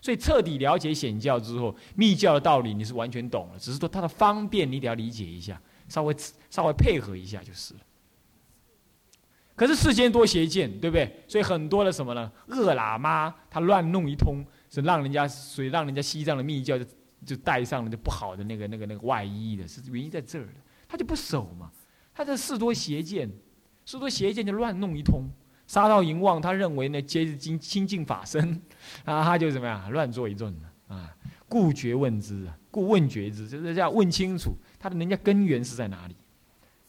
[0.00, 6.14] 所以彻底了解显教之后，密教的道理你是完全懂了，只是说它的方便你得要理解一下，稍微
[6.50, 7.80] 稍微配合一下就是了。
[9.56, 11.24] 可是世间多邪见，对不对？
[11.26, 12.30] 所以很多的什么呢？
[12.46, 16.84] 恶喇嘛他乱弄一通，是让人家所以让人家西藏的密教就
[17.26, 21.72] 就带上了就不好的那个那个那个外衣的，是原因在这儿的，他就不守嘛。
[22.14, 23.28] 他这事多邪见，
[23.84, 25.28] 事多邪见就乱弄一通。
[25.66, 28.62] 杀到淫妄，他认为呢，皆是精清净法身，
[29.04, 30.54] 啊，他就怎么样，乱作一顿
[30.86, 31.14] 啊。
[31.48, 36.16] 故觉问之，故问觉之，就是要问清楚他的人家根源是在哪里。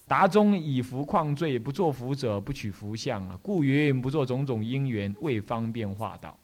[0.05, 6.37] 达中以福旷罪，不做福者不取福相啊，故云不做种种因缘，为方便化道。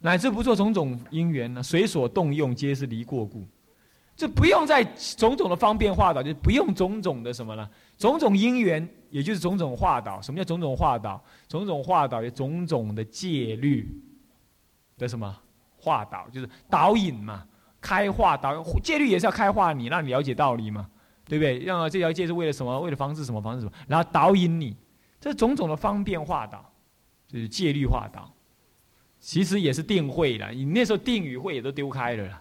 [0.00, 3.46] 乃至不做种种因缘呢，随所动用皆是离过故。
[4.16, 4.82] 这不用在
[5.16, 7.68] 种种的方便化导，就不用种种的什么呢？
[7.98, 10.22] 种种因缘，也就是种种化导。
[10.22, 11.22] 什么叫种种化导？
[11.46, 13.86] 种种化导有种种的戒律
[14.96, 15.38] 的什么
[15.76, 17.46] 化导，就是导引嘛，
[17.78, 20.88] 开化导戒律也是要开化你，让你了解道理嘛，
[21.26, 21.58] 对不对？
[21.58, 22.80] 让这条戒是为了什么？
[22.80, 23.42] 为了防止什么？
[23.42, 23.72] 防止什么？
[23.86, 24.74] 然后导引你，
[25.20, 26.64] 这种种的方便化导，
[27.28, 28.32] 就是戒律化导。
[29.20, 32.40] 其实也是定慧了，你那时候定与慧也都丢开了，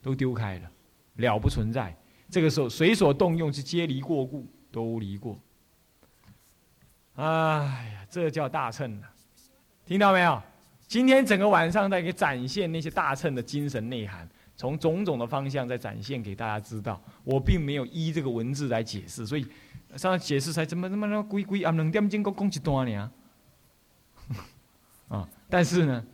[0.00, 0.70] 都丢开了。
[1.16, 1.96] 了不存在，
[2.28, 5.38] 这个时候随所动用之皆离过故，都离过。
[7.14, 7.24] 哎
[7.94, 9.12] 呀，这叫大乘啊！
[9.86, 10.42] 听到没有？
[10.86, 17.00] 今天整个晚上在给展现那些大乘的精神内涵，从种种的方向在展现给大家知道。
[17.22, 19.46] 我并没有依这个文字来解释，所以
[19.96, 23.12] 上解释才怎么怎么那鬼鬼啊两点钟讲讲一段呢？
[25.08, 25.28] 啊！
[25.48, 26.04] 但是呢，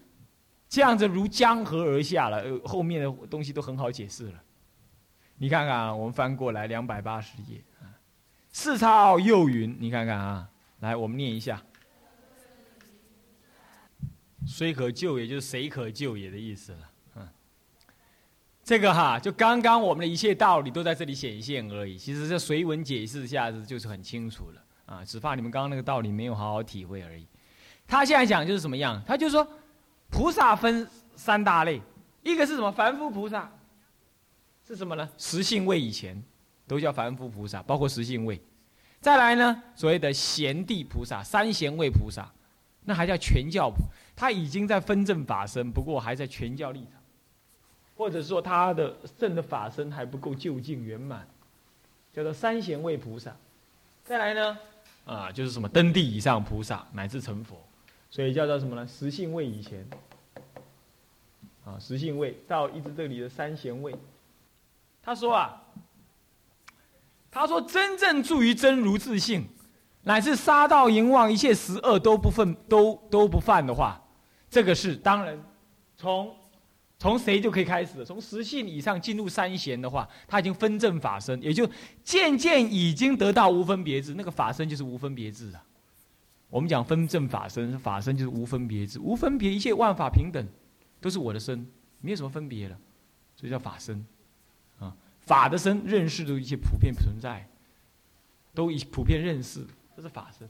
[0.68, 4.42] 这样子如江河而下了，呃后面的东西都很好解释了。
[5.42, 7.88] 你看看啊，我们翻过来两百八十页啊，
[8.52, 10.46] 四超又云，你看看啊，
[10.80, 11.62] 来我们念一下，
[14.46, 17.26] 虽可救，也就是谁可救也的意思了，嗯，
[18.62, 27.26] 这个哈，就刚刚我们的一切道理都在这里显现而已，其实这随文解释一下子就是很清楚了啊，只怕你们刚刚那个道理没有好好体会而已。
[27.86, 29.02] 他现在讲就是什么样？
[29.06, 29.48] 他就说，
[30.10, 30.86] 菩萨分
[31.16, 31.80] 三大类，
[32.22, 32.70] 一个是什么？
[32.70, 33.50] 凡夫菩萨。
[34.70, 35.10] 是什么呢？
[35.18, 36.22] 十性位以前，
[36.64, 38.40] 都叫凡夫菩萨，包括十性位。
[39.00, 42.30] 再来呢，所谓的贤地菩萨、三贤位菩萨，
[42.84, 43.68] 那还叫全教，
[44.14, 46.92] 他已经在分正法身，不过还在全教立场，
[47.96, 51.26] 或者说他的正的法身还不够究竟圆满，
[52.12, 53.34] 叫做三贤位菩萨。
[54.04, 54.58] 再来呢，
[55.04, 57.60] 啊，就是什么登地以上菩萨乃至成佛，
[58.08, 58.86] 所以叫做什么呢？
[58.86, 59.84] 十性位以前，
[61.64, 63.92] 啊，十性位到一直这里的三贤位。
[65.02, 65.62] 他说啊，
[67.30, 69.46] 他说真正助于真如自性，
[70.02, 74.00] 乃至杀盗淫妄一切十恶都不犯都都不犯的话，
[74.50, 75.42] 这个是当然，
[75.96, 76.34] 从
[76.98, 78.04] 从谁就可以开始？
[78.04, 81.68] 从十性以上进入三贤的话，他已经分正法身，也就
[82.04, 84.12] 渐渐已经得到无分别智。
[84.14, 85.64] 那个法身就是无分别智啊。
[86.50, 90.46] 我们讲分正法身，法身就是无分别智，无分别一切万法平等，
[91.00, 91.66] 都是我的身，
[92.00, 92.76] 没有什么分别了，
[93.34, 94.04] 所以叫法身。
[95.30, 97.48] 法的身认识的一些普遍存在，
[98.52, 99.64] 都以普遍认识，
[99.94, 100.48] 这是法身。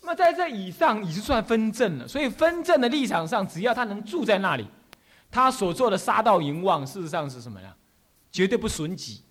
[0.00, 4.66] 那么在这以上已经算分正了，所以分正的立场上，只要他能住在那里，
[5.30, 7.76] 他所做的杀盗淫妄，事实上是什么呀？
[8.32, 9.22] 绝对不损己，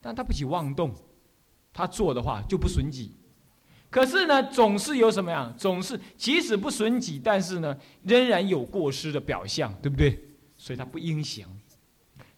[0.00, 0.94] 但他不起妄动，
[1.70, 3.14] 他做的话就不损己。
[3.90, 5.52] 可是呢，总是有什么呀？
[5.58, 10.18] 总是即使不损己，但是呢，仍然有过失的表象，对不对？
[10.56, 11.46] 所以他不应行。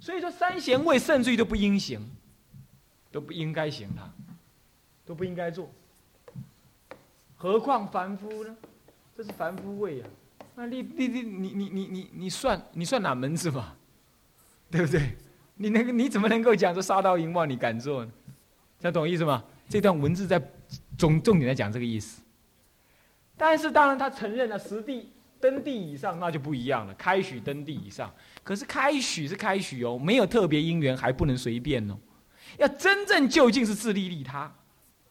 [0.03, 2.05] 所以说，三贤位甚至于都不应行，
[3.13, 4.11] 都不应该行，他
[5.07, 5.71] 都不应该做。
[7.37, 8.57] 何况凡夫呢？
[9.16, 10.07] 这是凡夫位呀。
[10.57, 13.77] 那你你你你你你你你算你算哪门子嘛？
[14.72, 15.16] 对不对？
[15.54, 18.10] 你那个你怎么能够讲说杀刀淫妄你敢做呢？
[18.81, 19.45] 这样懂意思吗？
[19.69, 20.43] 这段文字在
[20.98, 22.21] 重重点在讲这个意思。
[23.37, 26.94] 但是当然他承认了实地登地以上，那就不一样了。
[26.94, 28.15] 开许登地以上。
[28.44, 31.98] 可是开许是开许哦，没有特别因缘还不能随便哦，
[32.59, 34.53] 要真正究竟是自利利他，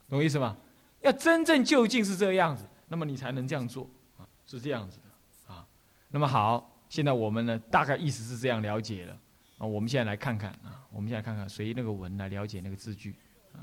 [0.10, 0.56] 懂意思吗？
[1.02, 5.66] 要真正究竟是这样子，那么你才能这样做啊，是这样子的啊。
[6.10, 9.18] 那么好，现在我们呢大概意思是这样了解了
[9.58, 9.66] 啊。
[9.66, 13.16] 我们现在来看看啊，我们现在看看随那个文来了解那个字句
[13.54, 13.60] 啊。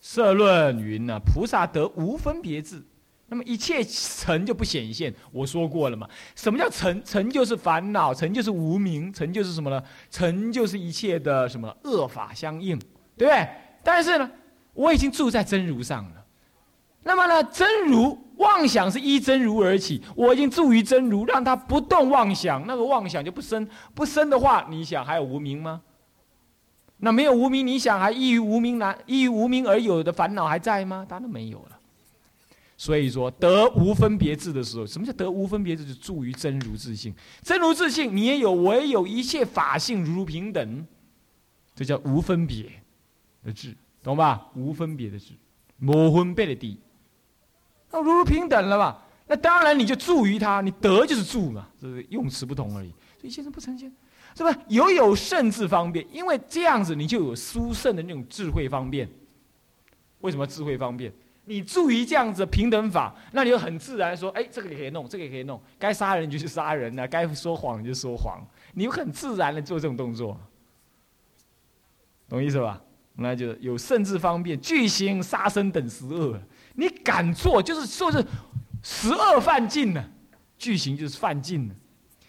[0.00, 2.82] 社论云呢，菩萨得无分别智。
[3.32, 6.08] 那么一切尘就不显现，我说过了嘛？
[6.34, 7.00] 什么叫尘？
[7.04, 9.80] 尘就是烦恼，尘就是无名，尘就是什么呢？
[10.10, 12.76] 尘就是一切的什么恶法相应，
[13.16, 13.48] 对不对？
[13.84, 14.28] 但是呢，
[14.74, 16.24] 我已经住在真如上了，
[17.04, 25.80] 那么呢，真如妄想是依真如而起，我已经住于真如，让它不动妄想，那个妄想就不生，不生的话，你想还有无名吗？
[26.98, 31.06] 那没有无名，你想还依于无名难，依于无名而有的烦恼还在吗？
[31.08, 31.79] 当然没有了。
[32.80, 35.84] 所以说得无分别智的时候，什么叫得无分别智？
[35.84, 40.86] 就住于真如自性，真如自性，你也有，我也有，一切法性如平等，
[41.74, 42.72] 这叫无分别
[43.44, 44.48] 的智，懂吧？
[44.54, 45.34] 无分别的智，
[45.82, 46.80] 无分别的地，
[47.90, 49.06] 那如如平等了吧？
[49.26, 52.88] 那当然你就住于它，你得就是住嘛，这是用词不同而已。
[53.20, 53.92] 所以先生不成仙，
[54.34, 54.58] 是吧？
[54.68, 59.06] 有有甚至方便，因为这样子你就有殊胜的那种智慧方便。
[60.20, 61.12] 为什么智慧方便？
[61.50, 68.40] 你住于这样子平等法，那你就很自然说，哎，这个也可以弄，这个也可以弄，该杀人就去杀人了，该说谎就说谎，
[68.74, 70.40] 你就很自然的做这种动作，
[72.28, 72.80] 懂意思吧？
[73.16, 76.40] 那就有甚至方便，巨行杀生等十恶，
[76.76, 78.24] 你敢做就是说是
[78.80, 80.08] 十恶犯尽了，
[80.56, 81.74] 巨行就是犯尽了，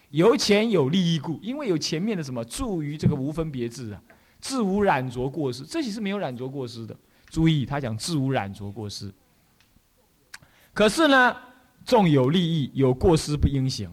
[0.09, 4.01] 有钱有利益故，因为有前面的什么住于这个无分别智啊，
[4.39, 6.97] 自无染着过失，这些是没有染着过失的。
[7.31, 9.09] 注意，他讲自无染着过失。
[10.73, 11.35] 可是呢，
[11.85, 13.89] 纵有利益，有过失不应行。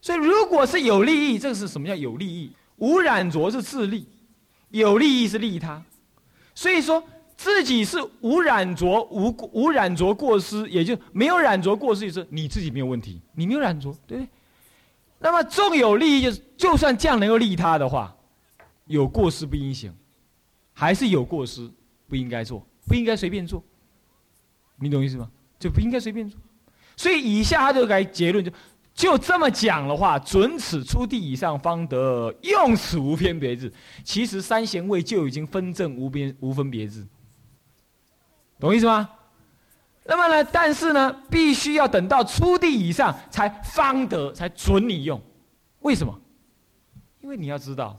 [0.00, 2.52] 所以，如果是有利益，这个是什么叫有利益？
[2.76, 4.06] 无染着是自利，
[4.70, 5.82] 有利益是利他。
[6.54, 7.02] 所以说，
[7.36, 14.28] 自己是无染着、无无染着过失，也就没有染着过失，就是你自己没有问题，你没有染着，对不对？
[15.18, 18.16] 那么，纵有利益，就是就算这样能够利他的话，
[18.86, 19.92] 有过失不应行，
[20.72, 21.68] 还是有过失。
[22.10, 23.62] 不应该做，不应该随便做，
[24.80, 25.30] 你懂意思吗？
[25.60, 26.36] 就不应该随便做。
[26.96, 28.50] 所以以下他就该结论，就
[28.92, 33.72] 就这么讲的话，准此出地以上方得用此无分别智。
[34.02, 37.06] 其实三贤位就已经分正无边无分别智，
[38.58, 39.08] 懂意思吗？
[40.04, 45.22] 那么呢，但是呢，必须要等到出地以上才方得，才准你用。
[45.80, 46.20] 为什么？
[47.20, 47.96] 因为你要知道，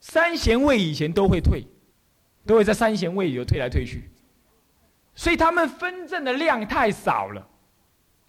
[0.00, 1.64] 三贤位以前都会退。
[2.46, 4.10] 都会在三贤位里头退来退去，
[5.14, 7.46] 所以他们分证的量太少了，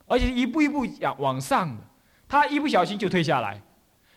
[0.06, 1.84] 而且一步一步往往上的，
[2.28, 3.62] 他一不小心就退下来。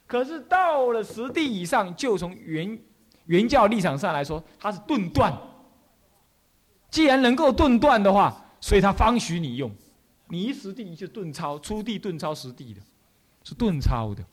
[0.06, 2.78] 可是到了十地以上，就从原
[3.26, 5.32] 原教立场上来说，他是顿断。
[6.90, 9.70] 既然能够顿断的话，所以他方许你用。
[10.26, 12.80] 你一实地就顿超，出地顿超实地的，
[13.44, 14.24] 是顿超的。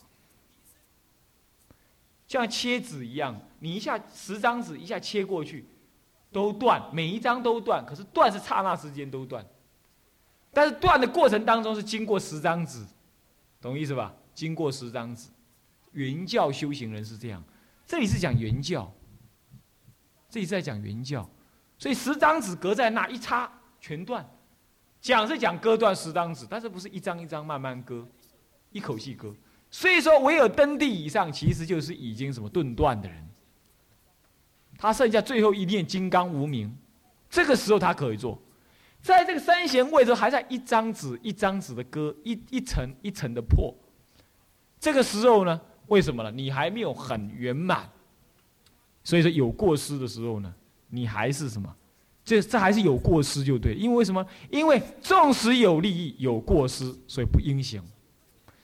[2.28, 5.66] 像切纸一样，你一下十张纸一下切过去，
[6.32, 7.86] 都断，每一张都断。
[7.86, 9.46] 可是断是刹那时间都断，
[10.52, 12.86] 但是断的过程当中是经过十张纸，
[13.60, 14.14] 懂意思吧？
[14.34, 15.30] 经过十张纸，
[15.92, 17.44] 原教修行人是这样。
[17.86, 18.94] 这里是讲原教，
[20.30, 21.28] 这里是在讲原教，
[21.80, 24.30] 所以十张纸隔在那一插全断。
[25.00, 28.06] 讲是讲割断十张纸，但是不是一张一张慢慢割，
[28.72, 29.34] 一口气割。
[29.70, 33.27] 所以说，唯有登地以上，其实就是已经什么顿断的人。
[34.78, 36.74] 他剩下最后一念金刚无名，
[37.30, 38.40] 这个时候他可以做。
[39.02, 43.74] 在这个三贤位置，还在一张纸一张纸的割，一一层一层的破。
[44.80, 46.32] 这个时候呢，为什么呢？
[46.32, 47.90] 你还没有很圆满。
[49.04, 50.54] 所以说，有过失的时候呢，
[50.90, 51.74] 你还是什么？
[52.26, 53.74] 这这还是有过失就对。
[53.74, 54.26] 因为什么？
[54.50, 57.82] 因为纵使有利益，有过失，所以不应行。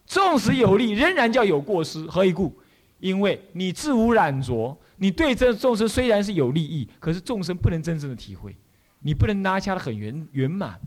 [0.06, 2.06] 纵使有利，仍然叫有过失。
[2.08, 2.54] 何以故？
[3.00, 8.56] 因为你自无染着，你对这众生虽然是有利益，可是众生不能真正的体会，
[9.00, 10.80] 你不能拉掐的很圆圆满。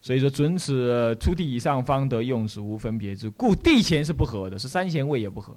[0.00, 5.56] 所以说，准此出地以上方得用时无分别之，故地前是不合的，是三贤位也不合。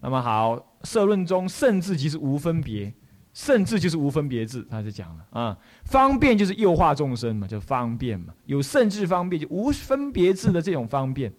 [0.00, 2.90] 那么好，社论中甚至即是无分别，
[3.34, 11.30] 甚至就是无分别智，他就讲了啊，方便就是诱化众生嘛，就方便嘛，有甚至方便就无分别智的这种方便。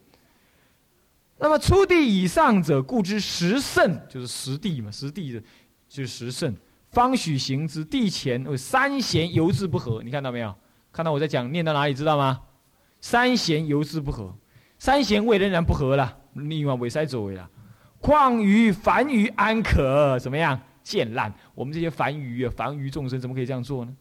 [1.41, 5.41] 那么初地以上者，故知十胜，就是十地嘛，十地的，
[5.89, 6.55] 就是十胜，
[6.91, 7.83] 方许行之。
[7.83, 10.53] 地前三贤犹自不合，你看到没有？
[10.93, 12.39] 看到我在讲，念到哪里知道吗？
[12.99, 14.37] 三贤犹自不合，
[14.77, 17.49] 三贤位仍然不合了，另外为塞作为了。
[17.99, 20.59] 况于凡愚安可怎么样？
[20.83, 21.33] 见烂。
[21.55, 23.91] 我们这些凡愚啊，凡愚众生怎么可以这样做呢？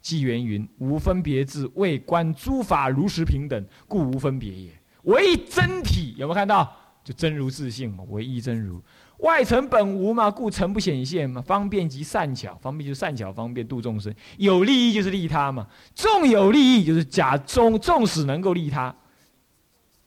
[0.00, 4.79] 纪元云：无分别智，为观诸法如实平等，故无分别也。
[5.02, 6.76] 唯一真体有没有看到？
[7.02, 8.80] 就真如自性嘛，唯一真如。
[9.18, 11.40] 外层本无嘛，故成不显现嘛。
[11.40, 14.14] 方便即善巧，方便就善巧方便度众生。
[14.36, 15.66] 有利益就是利他嘛。
[15.94, 18.94] 纵有利益就是假中，纵使能够利他，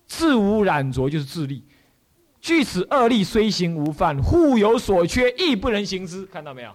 [0.05, 1.63] 自无染着就是自利。
[2.39, 6.25] 据此二利虽行无犯，互有所缺，亦不能行之。
[6.27, 6.71] 看到没有？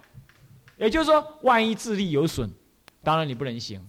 [0.77, 2.49] 也就是说，万一自利有损，
[3.03, 3.81] 当然你不能行。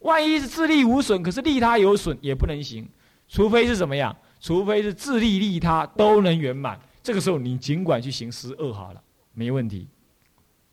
[0.00, 2.88] 万一是自利无损，可是利他有损也不能行，
[3.28, 4.16] 除非是怎么样？
[4.40, 9.02] 除非是自利利他都能圆满，这个时候你尽管去行十恶好了，
[9.34, 9.88] 没问题。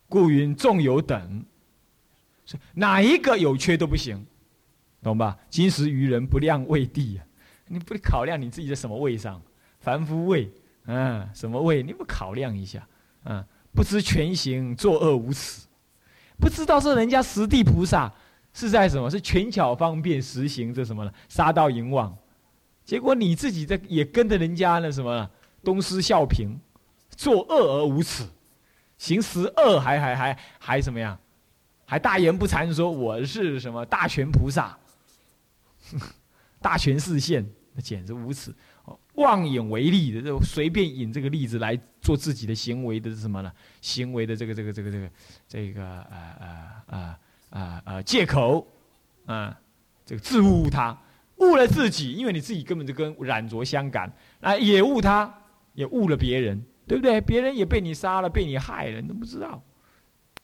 [0.08, 1.44] 故云众有等，
[2.74, 4.24] 哪一个有缺都不行，
[5.02, 5.36] 懂吧？
[5.50, 7.26] 今时愚人不量位地啊，
[7.66, 9.42] 你不考量你自己在什么位上？
[9.80, 10.50] 凡夫位，
[10.86, 11.82] 嗯，什么位？
[11.82, 12.86] 你不考量一下？
[13.24, 13.44] 嗯，
[13.74, 15.66] 不知全行作恶无耻，
[16.38, 18.12] 不知道是人家十地菩萨。
[18.52, 19.10] 是在什么？
[19.10, 21.12] 是权巧方便实行这什么呢？
[21.28, 22.16] 杀盗淫妄，
[22.86, 25.30] 结果你自己在也跟着人家那什么？
[25.62, 26.56] 东施效颦，
[27.10, 28.24] 作恶而无耻，
[28.96, 31.18] 行十恶还还还还什么呀？
[31.84, 34.78] 还大言不惭说我是什么大权菩萨，
[36.62, 38.54] 大权视现，那简直无耻！
[39.14, 43.52] 妄引为例的，就随便引这个例子来做自己的行为的是什么呢？
[43.80, 45.10] 行为的这个这个这个这个
[45.48, 47.16] 这个呃呃呃。
[47.48, 48.02] 啊啊！
[48.02, 48.66] 借口，
[49.24, 49.56] 啊，
[50.04, 50.98] 这个自误他，
[51.46, 55.32] 误了自己，因为你自己根本就跟染着相感，啊，也误他，
[55.74, 57.20] 也误了别人，对不对？
[57.20, 59.62] 别人也被你杀了，被你害了，你都不知道。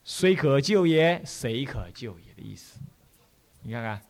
[0.03, 2.79] 虽可救也，谁可救也的意思。
[3.61, 4.01] 你看看，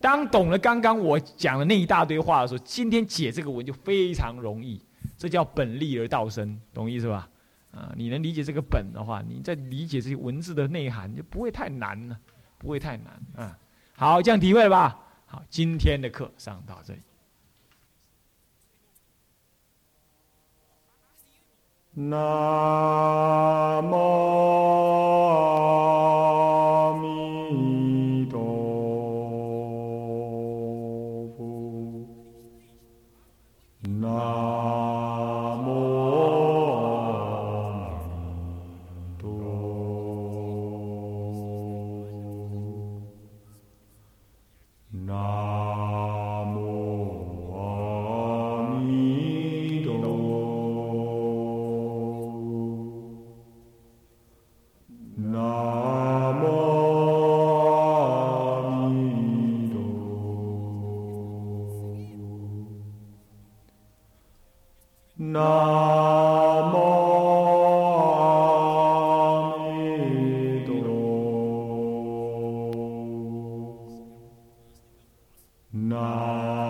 [0.00, 4.80] 当懂了刚刚我讲的那一大堆话的时候，今天解这个文就非常容易。
[5.16, 7.28] 这叫本立而道生，懂意思吧？
[7.72, 12.18] 啊，你能理解这个本的话，你在理解这些文字的内涵就不会太难了。
[12.58, 13.58] 不会太难啊！
[13.96, 14.96] 好，这样体会吧？
[15.32, 17.00] 好，今天的课上到这里。
[21.94, 22.18] 那
[75.74, 76.61] No.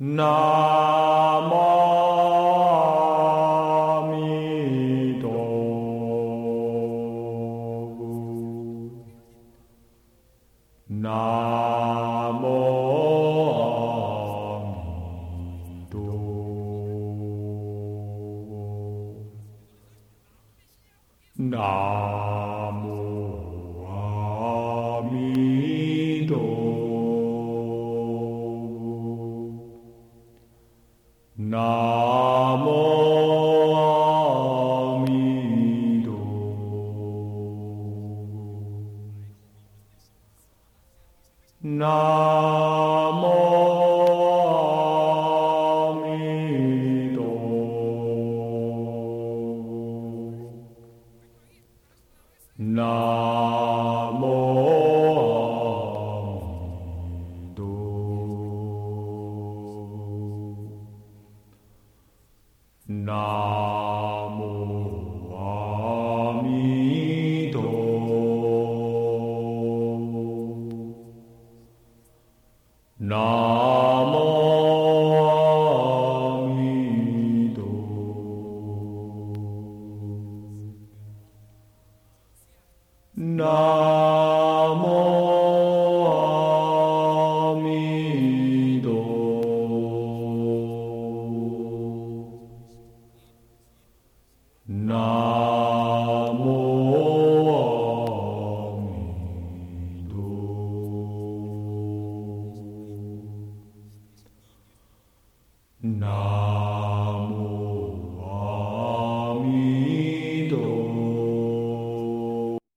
[0.00, 1.17] No.
[31.48, 32.07] No.